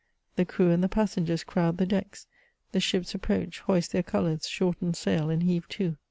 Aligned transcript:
The 0.35 0.45
crew 0.45 0.71
and 0.71 0.83
the 0.83 0.89
passengers 0.89 1.43
crowd 1.43 1.77
the 1.77 1.85
decks, 1.85 2.25
the 2.71 2.79
ships 2.79 3.13
approach, 3.13 3.59
hoist 3.59 3.91
their 3.91 4.01
colours, 4.01 4.47
shorten 4.49 4.95
sail, 4.95 5.29
and 5.29 5.43
heave 5.43 5.67
to. 5.77 5.95